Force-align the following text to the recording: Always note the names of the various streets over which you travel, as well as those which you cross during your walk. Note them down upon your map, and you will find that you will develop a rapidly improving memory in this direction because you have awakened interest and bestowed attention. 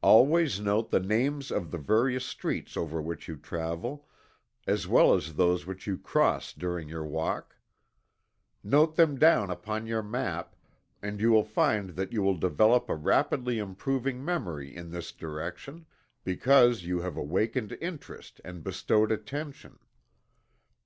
Always 0.00 0.58
note 0.58 0.90
the 0.90 1.00
names 1.00 1.50
of 1.50 1.70
the 1.70 1.76
various 1.76 2.24
streets 2.24 2.78
over 2.78 3.02
which 3.02 3.28
you 3.28 3.36
travel, 3.36 4.08
as 4.66 4.88
well 4.88 5.12
as 5.12 5.34
those 5.34 5.66
which 5.66 5.86
you 5.86 5.98
cross 5.98 6.54
during 6.54 6.88
your 6.88 7.04
walk. 7.04 7.58
Note 8.64 8.96
them 8.96 9.18
down 9.18 9.50
upon 9.50 9.86
your 9.86 10.02
map, 10.02 10.56
and 11.02 11.20
you 11.20 11.30
will 11.30 11.44
find 11.44 11.90
that 11.90 12.10
you 12.10 12.22
will 12.22 12.38
develop 12.38 12.88
a 12.88 12.94
rapidly 12.96 13.58
improving 13.58 14.24
memory 14.24 14.74
in 14.74 14.92
this 14.92 15.12
direction 15.12 15.84
because 16.24 16.84
you 16.84 17.00
have 17.02 17.18
awakened 17.18 17.76
interest 17.78 18.40
and 18.46 18.64
bestowed 18.64 19.12
attention. 19.12 19.78